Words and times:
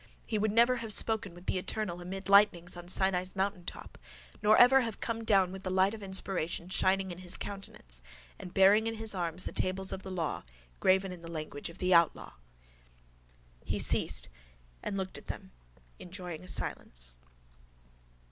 He 0.25 0.39
would 0.39 0.51
never 0.51 0.77
have 0.77 0.91
spoken 0.93 1.35
with 1.35 1.45
the 1.45 1.59
Eternal 1.59 2.01
amid 2.01 2.27
lightnings 2.27 2.75
on 2.75 2.87
Sinai's 2.87 3.35
mountaintop 3.35 3.99
nor 4.41 4.57
ever 4.57 4.81
have 4.81 4.99
come 4.99 5.23
down 5.23 5.51
with 5.51 5.61
the 5.61 5.69
light 5.69 5.93
of 5.93 6.01
inspiration 6.01 6.69
shining 6.69 7.11
in 7.11 7.19
his 7.19 7.37
countenance 7.37 8.01
and 8.39 8.51
bearing 8.51 8.87
in 8.87 8.95
his 8.95 9.13
arms 9.13 9.45
the 9.45 9.51
tables 9.51 9.91
of 9.91 10.01
the 10.01 10.09
law, 10.09 10.41
graven 10.79 11.11
in 11.11 11.21
the 11.21 11.29
language 11.29 11.69
of 11.69 11.77
the 11.77 11.93
outlaw._ 11.93 12.33
He 13.63 13.77
ceased 13.77 14.27
and 14.81 14.97
looked 14.97 15.19
at 15.19 15.27
them, 15.27 15.51
enjoying 15.99 16.43
a 16.43 16.47
silence. 16.47 17.15